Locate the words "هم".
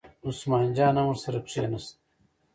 0.99-1.07